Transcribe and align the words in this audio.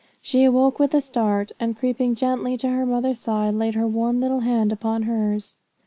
She 0.19 0.43
awoke 0.45 0.79
with 0.79 0.95
a 0.95 1.01
start; 1.01 1.51
and 1.59 1.77
creeping 1.77 2.15
gently 2.15 2.57
to 2.57 2.67
her 2.69 2.87
mother's 2.87 3.19
side, 3.19 3.53
laid 3.53 3.75
her 3.75 3.85
warm 3.87 4.19
little 4.19 4.39
hand 4.39 4.71
upon 4.73 5.03
hers. 5.03 5.57